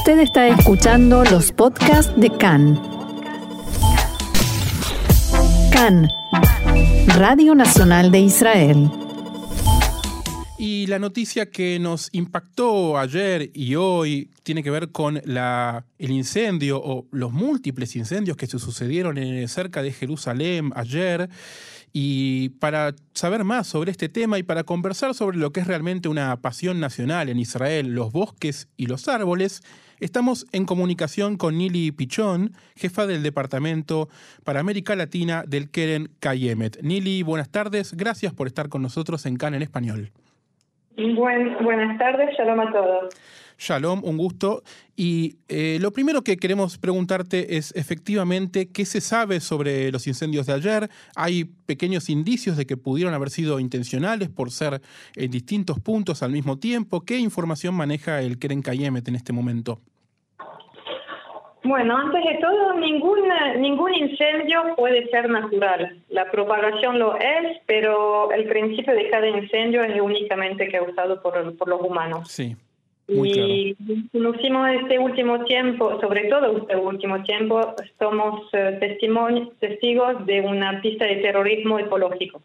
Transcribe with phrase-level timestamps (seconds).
[0.00, 2.80] Usted está escuchando los podcasts de CAN.
[5.70, 6.08] CAN,
[7.18, 8.90] Radio Nacional de Israel.
[10.56, 16.12] Y la noticia que nos impactó ayer y hoy tiene que ver con la, el
[16.12, 21.28] incendio o los múltiples incendios que se sucedieron en, cerca de Jerusalén ayer.
[21.92, 26.08] Y para saber más sobre este tema y para conversar sobre lo que es realmente
[26.08, 29.60] una pasión nacional en Israel, los bosques y los árboles,
[30.00, 34.08] estamos en comunicación con Nili Pichón, jefa del Departamento
[34.44, 36.82] para América Latina del Keren Kayemet.
[36.82, 37.94] Nili, buenas tardes.
[37.96, 40.10] Gracias por estar con nosotros en CAN en español.
[40.96, 43.14] buenas tardes, shalom a todos.
[43.60, 44.62] Shalom, un gusto.
[44.96, 50.46] Y eh, lo primero que queremos preguntarte es efectivamente qué se sabe sobre los incendios
[50.46, 50.88] de ayer.
[51.14, 54.80] Hay pequeños indicios de que pudieron haber sido intencionales por ser
[55.14, 57.02] en distintos puntos al mismo tiempo.
[57.02, 59.80] ¿Qué información maneja el Keren Kayemet en este momento?
[61.62, 63.20] Bueno, antes de todo, ningún,
[63.58, 66.02] ningún incendio puede ser natural.
[66.08, 71.68] La propagación lo es, pero el principio de cada incendio es únicamente causado por, por
[71.68, 72.30] los humanos.
[72.30, 72.56] Sí.
[73.10, 73.76] Y
[74.12, 78.78] conocimos este último tiempo, sobre todo este último tiempo, somos eh,
[79.60, 82.42] testigos de una pista de terrorismo ecológico.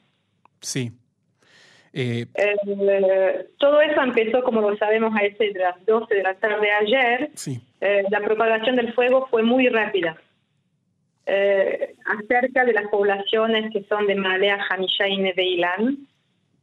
[0.59, 0.91] Sí.
[1.97, 6.33] Eh, eh, todo eso empezó, como lo sabemos, a ese de las 12 de la
[6.35, 7.29] tarde ayer.
[7.35, 7.61] Sí.
[7.79, 10.17] Eh, la propagación del fuego fue muy rápida.
[11.25, 16.05] acerca de las poblaciones que son de Malea, Hamisha y Neveilán,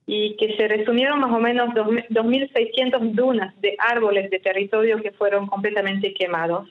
[0.07, 5.47] y que se resumieron más o menos 2.600 dunas de árboles de territorio que fueron
[5.47, 6.69] completamente quemados.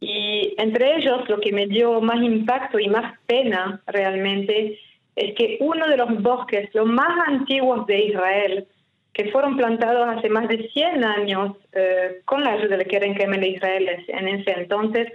[0.00, 4.78] Y entre ellos, lo que me dio más impacto y más pena realmente
[5.16, 8.66] es que uno de los bosques, los más antiguos de Israel,
[9.12, 13.44] que fueron plantados hace más de 100 años eh, con la ayuda de Keren Kemel
[13.44, 15.12] Israel en ese entonces,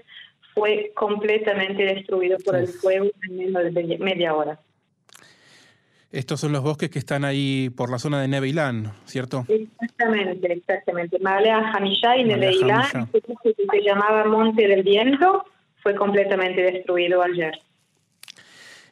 [0.53, 4.59] fue completamente destruido por el fuego en menos de media hora.
[6.11, 9.45] Estos son los bosques que están ahí por la zona de Neveilán, ¿cierto?
[9.47, 11.19] Exactamente, exactamente.
[11.19, 15.45] Malea Hamishá y Neveilán, que se llamaba Monte del Viento,
[15.83, 17.59] fue completamente destruido ayer.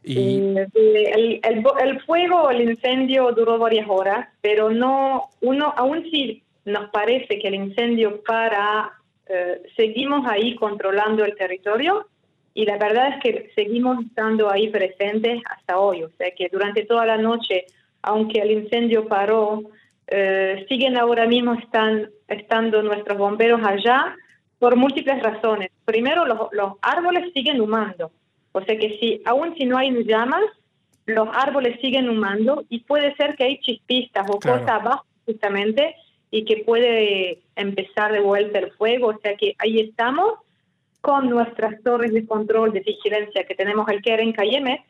[0.04, 6.90] Eh, el, el, fuego, el incendio duró varias horas, pero no, uno, aún si nos
[6.92, 8.94] parece que el incendio para,
[9.28, 12.08] eh, seguimos ahí controlando el territorio
[12.58, 16.86] y la verdad es que seguimos estando ahí presentes hasta hoy, o sea que durante
[16.86, 17.68] toda la noche,
[18.02, 19.62] aunque el incendio paró,
[20.08, 24.16] eh, siguen ahora mismo están, estando nuestros bomberos allá
[24.58, 25.70] por múltiples razones.
[25.86, 28.12] Primero, los, los árboles siguen humando.
[28.54, 30.42] O sea que si, aún si no hay llamas,
[31.06, 35.96] los árboles siguen humando y puede ser que hay chispistas o cosas abajo justamente
[36.32, 39.10] y que puede empezar de vuelta el fuego.
[39.10, 40.40] O sea que ahí estamos
[41.08, 44.86] con nuestras torres de control de vigilancia que tenemos el Keren Cayeme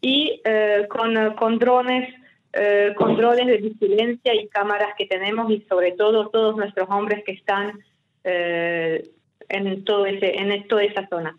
[0.00, 2.14] y eh, con, con drones
[2.52, 7.24] eh, con drones de vigilancia y cámaras que tenemos y sobre todo todos nuestros hombres
[7.26, 7.80] que están
[8.22, 9.10] eh,
[9.48, 11.36] en todo ese en toda esa zona.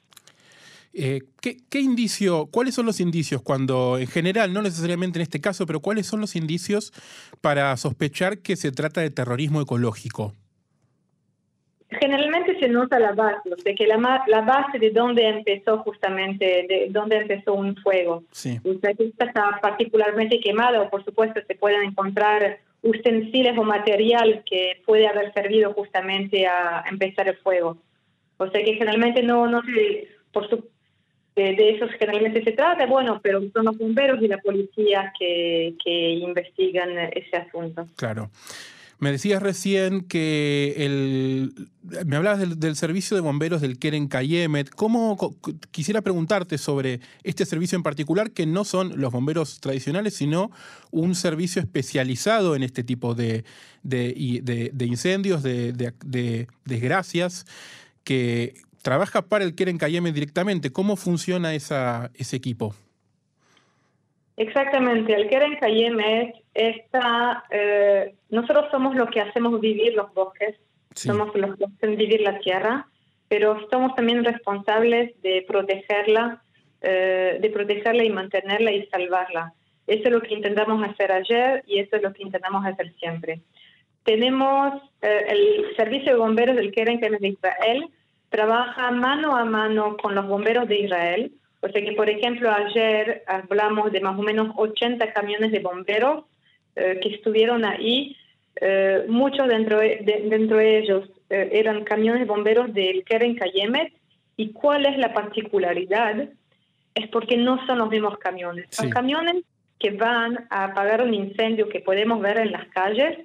[0.92, 5.40] Eh, ¿qué, ¿qué, indicio, cuáles son los indicios cuando, en general, no necesariamente en este
[5.40, 6.92] caso, pero cuáles son los indicios
[7.40, 10.34] para sospechar que se trata de terrorismo ecológico?
[11.92, 16.88] Generalmente se nota la base, de que la, la base de donde empezó justamente, de
[16.92, 18.24] donde empezó un fuego.
[18.32, 18.60] Sí.
[18.64, 25.34] Usted está particularmente quemado, por supuesto se pueden encontrar utensilios o material que puede haber
[25.34, 27.78] servido justamente a empezar el fuego.
[28.38, 30.64] O sea que generalmente no, no se, por su,
[31.36, 36.12] de, eso generalmente se trata, bueno, pero son los bomberos y la policía que, que
[36.12, 37.88] investigan ese asunto.
[37.96, 38.30] Claro.
[39.00, 41.70] Me decías recién que el,
[42.06, 44.70] me hablabas del, servicio de bomberos del Keren Kayemet.
[44.72, 45.38] ¿Cómo
[45.72, 50.52] quisiera preguntarte sobre este servicio en particular, que no son los bomberos tradicionales, sino
[50.92, 53.46] un servicio especializado en este tipo de,
[53.84, 57.46] de, de, incendios, de, desgracias,
[58.04, 60.74] que trabaja para el Keren Cayeme directamente.
[60.74, 62.76] ¿Cómo funciona esa, ese equipo?
[64.40, 70.56] Exactamente, el Keren Cayeme está, eh, nosotros somos los que hacemos vivir los bosques,
[70.96, 72.88] somos los que hacen vivir la tierra,
[73.28, 76.42] pero somos también responsables de protegerla,
[76.80, 79.52] eh, de protegerla y mantenerla y salvarla.
[79.88, 83.42] Eso es lo que intentamos hacer ayer y eso es lo que intentamos hacer siempre.
[84.04, 87.90] Tenemos eh, el servicio de bomberos del Keren Cayeme de Israel,
[88.30, 91.34] trabaja mano a mano con los bomberos de Israel.
[91.62, 96.26] O sea que, por ejemplo, ayer hablamos de más o menos 80 camiones de bomberos
[96.76, 98.16] eh, que estuvieron ahí.
[98.62, 103.94] Eh, muchos dentro de, dentro de ellos eh, eran camiones bomberos del Keren Kayemet.
[104.38, 106.30] ¿Y cuál es la particularidad?
[106.96, 108.68] Es porque no son los mismos camiones.
[108.82, 109.44] Los camiones
[109.80, 113.18] que van a apagar un incendio que podemos ver en las calles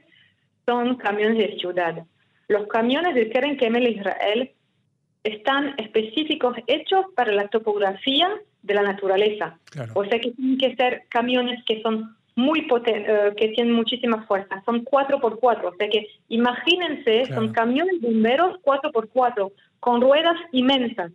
[0.67, 2.05] son camiones de ciudad.
[2.49, 4.51] Los camiones del Keren Kayemet Israel
[5.25, 8.29] están específicos, hechos para la topografía
[8.63, 9.59] de la naturaleza.
[9.95, 14.27] O sea que tienen que ser camiones que son muy potentes, eh, que tienen muchísima
[14.27, 14.63] fuerza.
[14.65, 21.13] Son 4x4, o sea que imagínense, son camiones bomberos 4x4 con ruedas inmensas.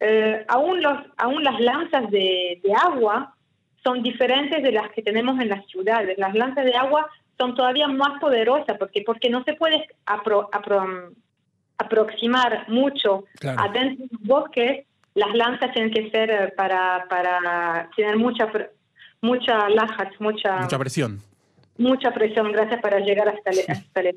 [0.00, 3.34] Eh, aún, los, aún las lanzas de, agua
[3.82, 6.18] son diferentes de las que tenemos en las ciudades.
[6.18, 7.08] Las lanzas de agua
[7.38, 9.88] son todavía más poderosas porque, porque no se puede
[11.78, 14.86] aproximar mucho adentro de los bosques.
[15.14, 18.50] Las lanzas tienen que ser eh, para, para tener mucha
[19.22, 21.20] mucha lajas, mucha, mucha presión.
[21.78, 23.50] Mucha presión, gracias, para llegar hasta,
[24.00, 24.16] el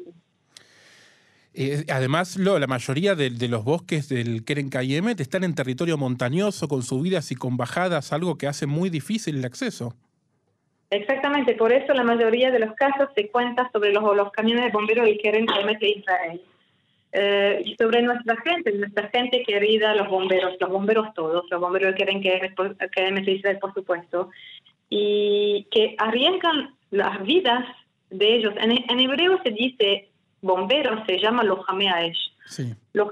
[1.54, 6.68] eh, además, lo, la mayoría de, los bosques del Keren Kayemet están en territorio montañoso,
[6.68, 9.94] con subidas y con bajadas, algo que hace muy difícil el acceso.
[10.90, 14.72] Exactamente, por eso la mayoría de los casos se cuenta sobre los, los camiones de
[14.72, 16.42] bomberos del Keren Kayemet de Israel.
[17.12, 21.96] Eh, y sobre nuestra gente, nuestra gente querida, los bomberos, los bomberos todos, los bomberos
[21.96, 24.30] Kayemet de Israel, por supuesto,
[24.90, 27.66] y que arriesgan las vidas
[28.10, 28.54] de ellos.
[28.58, 30.10] En, hebreo se dice
[30.42, 31.66] bomberos, se llama los
[32.46, 32.74] Sí.
[32.94, 33.12] Los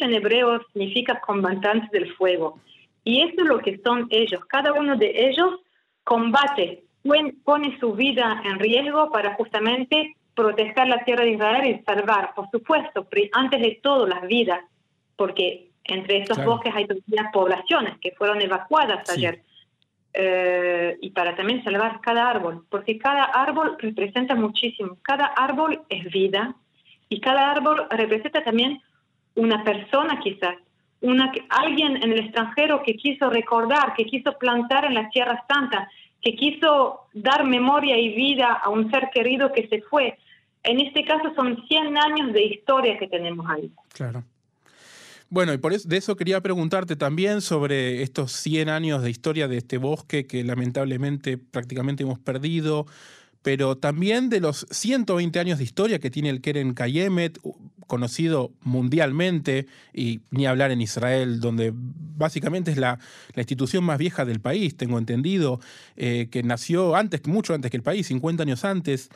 [0.00, 2.60] en hebreo significa combatantes del fuego.
[3.04, 4.44] Y eso es lo que son ellos.
[4.46, 5.60] Cada uno de ellos
[6.04, 6.84] combate,
[7.44, 12.48] pone su vida en riesgo para justamente proteger la tierra de Israel y salvar, por
[12.50, 14.60] supuesto, antes de todo las vidas,
[15.16, 19.42] porque entre estos bosques hay todavía poblaciones que fueron evacuadas ayer.
[20.14, 26.04] Eh, y para también salvar cada árbol, porque cada árbol representa muchísimo, cada árbol es
[26.12, 26.54] vida
[27.08, 28.80] y cada árbol representa también
[29.34, 30.54] una persona quizás,
[31.00, 35.88] una, alguien en el extranjero que quiso recordar, que quiso plantar en la Tierra Santa,
[36.22, 40.16] que quiso dar memoria y vida a un ser querido que se fue.
[40.68, 43.72] En este caso son 100 años de historia que tenemos ahí.
[43.94, 44.22] Claro.
[45.30, 49.48] Bueno, y por eso, de eso quería preguntarte también sobre estos 100 años de historia
[49.48, 52.86] de este bosque que lamentablemente prácticamente hemos perdido,
[53.40, 57.38] pero también de los 120 años de historia que tiene el Keren Kayemet,
[57.86, 62.98] conocido mundialmente, y ni hablar en Israel, donde básicamente es la,
[63.36, 65.60] institución más vieja del país, tengo entendido,
[65.96, 69.08] eh, que nació antes, mucho antes que el país, 50 años antes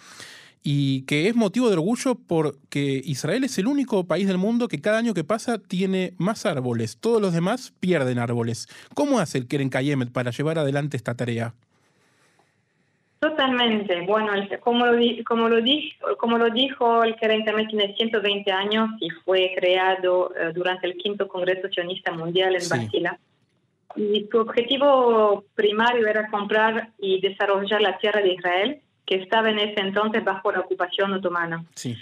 [0.62, 4.80] y que es motivo de orgullo porque Israel es el único país del mundo que
[4.80, 6.98] cada año que pasa tiene más árboles.
[7.00, 8.68] Todos los demás pierden árboles.
[8.94, 11.54] ¿Cómo hace el Keren Kayemet para llevar adelante esta tarea?
[13.18, 14.02] Totalmente.
[14.02, 18.90] Bueno, como lo, como lo, dijo, como lo dijo el Keren Kayemet tiene 120 años
[19.00, 23.04] y fue creado eh, durante el quinto Congreso Sionista Mundial en sí.
[23.94, 29.58] Y su objetivo primario era comprar y desarrollar la tierra de Israel que estaba en
[29.58, 31.64] ese entonces bajo la ocupación otomana.
[31.74, 31.96] Sí.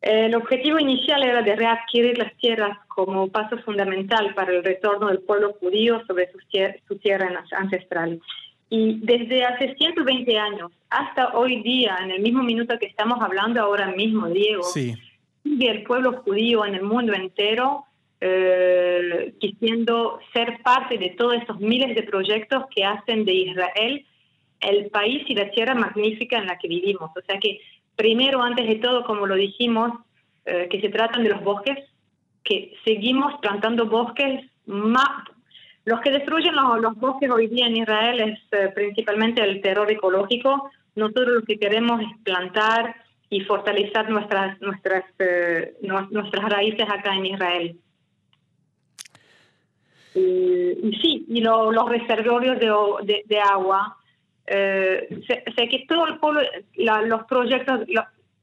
[0.00, 5.20] El objetivo inicial era de readquirir las tierras como paso fundamental para el retorno del
[5.20, 6.38] pueblo judío sobre su,
[6.86, 8.20] su tierra ancestral.
[8.68, 13.62] Y desde hace 120 años hasta hoy día, en el mismo minuto que estamos hablando
[13.62, 14.94] ahora mismo, Diego, sí.
[15.42, 17.86] sigue el pueblo judío en el mundo entero
[18.20, 24.06] eh, quisiendo ser parte de todos estos miles de proyectos que hacen de Israel
[24.60, 27.10] el país y la tierra magnífica en la que vivimos.
[27.16, 27.60] O sea que
[27.96, 29.92] primero, antes de todo, como lo dijimos,
[30.46, 31.78] eh, que se tratan de los bosques,
[32.42, 35.08] que seguimos plantando bosques más...
[35.86, 40.70] Los que destruyen los, bosques hoy día en Israel es eh, principalmente el terror ecológico.
[40.94, 42.96] Nosotros lo que queremos es plantar
[43.28, 47.78] y fortalecer nuestras, nuestras, eh, nuestras raíces acá en Israel.
[50.14, 53.96] Y, sí, y los reservorios de, de agua,
[54.46, 56.40] eh, sé, que todo el pueblo,
[56.76, 57.80] los proyectos,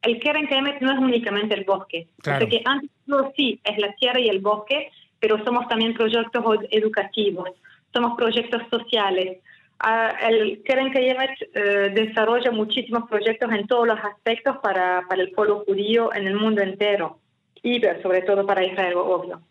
[0.02, 2.08] el Keren Kemet no es únicamente el bosque.
[2.24, 2.90] Sé que antes
[3.36, 4.90] sí es la tierra y el bosque,
[5.20, 7.50] pero somos también proyectos educativos,
[7.94, 9.40] somos proyectos sociales.
[9.80, 15.32] Ah, el Keren Kemet eh, desarrolla muchísimos proyectos en todos los aspectos para, para el
[15.32, 17.20] pueblo judío en el mundo entero
[17.64, 19.42] y sobre todo para Israel, obvio.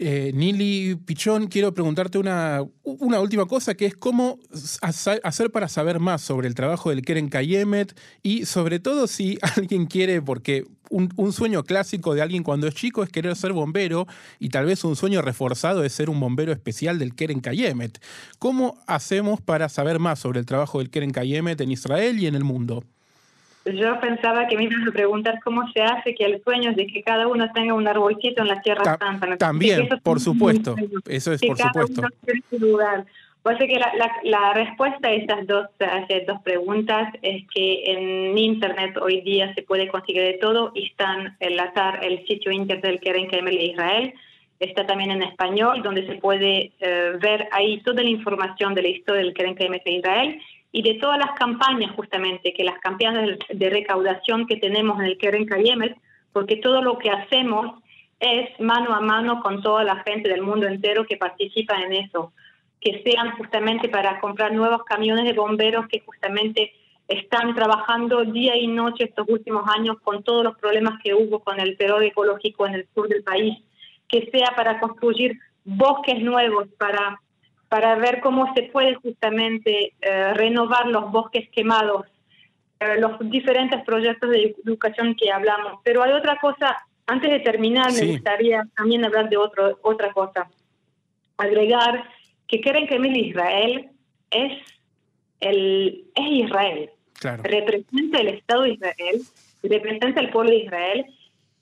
[0.00, 4.38] Eh, Nili Pichón, quiero preguntarte una, una, última cosa, que es cómo
[4.80, 9.86] hacer para saber más sobre el trabajo del Keren Kayemet y sobre todo si alguien
[9.86, 14.06] quiere, porque un, sueño clásico de alguien cuando es chico es querer ser bombero
[14.38, 18.00] y tal vez un sueño reforzado es ser un bombero especial del Keren Kayemet.
[18.38, 22.36] ¿Cómo hacemos para saber más sobre el trabajo del Keren Kayemet en Israel y en
[22.36, 22.84] el mundo?
[23.74, 27.02] Yo pensaba que me ibas a preguntar cómo se hace que el sueño de que
[27.02, 29.36] cada uno tenga un arbolito en la Tierra Santa.
[29.36, 30.74] También, por supuesto.
[31.06, 32.02] Eso es por supuesto.
[32.52, 33.06] lugar.
[33.42, 33.92] Pues que la,
[34.24, 39.54] la, respuesta a estas dos, a estas dos preguntas es que en Internet hoy día
[39.54, 43.56] se puede conseguir de todo y están el azar, el sitio internet del Keren Kemel
[43.56, 44.14] de Israel,
[44.60, 48.88] está también en español, donde se puede eh, ver ahí toda la información de la
[48.88, 53.38] historia del Keren Kemel de Israel y de todas las campañas justamente, que las campañas
[53.48, 55.96] de recaudación que tenemos en el Keren Kayemet,
[56.32, 57.82] porque todo lo que hacemos
[58.20, 62.32] es mano a mano con toda la gente del mundo entero que participa en eso,
[62.80, 66.72] que sean justamente para comprar nuevos camiones de bomberos que justamente
[67.08, 71.58] están trabajando día y noche estos últimos años con todos los problemas que hubo con
[71.58, 73.58] el terror ecológico en el sur del país,
[74.08, 77.20] que sea para construir bosques nuevos, para
[77.68, 82.06] para ver cómo se puede justamente eh, renovar los bosques quemados,
[82.80, 85.80] eh, los diferentes proyectos de educación que hablamos.
[85.84, 90.48] Pero hay otra cosa, antes de terminar, me gustaría también hablar de otro, otra cosa.
[91.36, 92.04] Agregar
[92.46, 93.90] que creen que Israel
[94.30, 94.62] es,
[95.40, 96.90] el, es Israel.
[97.42, 99.22] Representa el Estado de Israel,
[99.62, 101.06] representa el pueblo de Israel,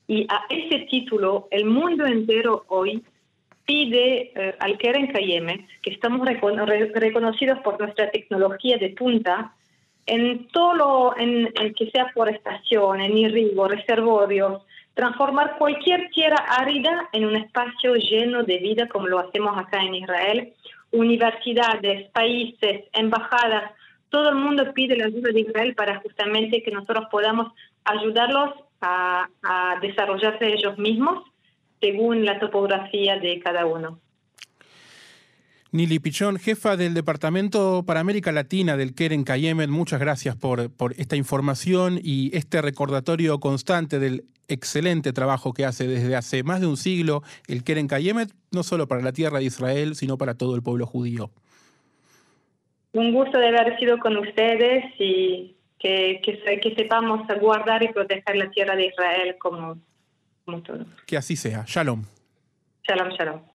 [0.07, 3.03] y a ese título el mundo entero hoy
[3.67, 9.53] pide eh, al Keren Kayemet, que estamos reconocidos por nuestra tecnología de punta,
[10.07, 14.63] en todo lo en, que sea forestación, en irrigo, reservorios,
[14.95, 19.97] transformar cualquier tierra árida en un espacio lleno de vida como lo hacemos acá en
[19.97, 20.53] Israel.
[20.93, 23.73] Universidades, países, embajadas,
[24.09, 27.53] todo el mundo pide la ayuda de Israel para justamente que nosotros podamos
[27.85, 31.25] ayudarlos a, a desarrollarse ellos mismos
[31.81, 34.01] según la topografía de cada uno.
[35.73, 40.93] Nili Pichón, jefa del Departamento para América Latina del Keren Kayemet, muchas gracias por, por
[40.97, 46.67] esta información y este recordatorio constante del excelente trabajo que hace desde hace más de
[46.67, 50.55] un siglo el Keren Kayemet, no solo para la tierra de Israel, sino para todo
[50.55, 51.31] el pueblo judío.
[52.93, 58.37] Un gusto de haber sido con ustedes y que, que, que sepamos guardar y proteger
[58.37, 59.77] la tierra de Israel como
[61.07, 61.65] que así sea.
[61.67, 62.05] Shalom.
[62.83, 63.47] Shalom, shalom.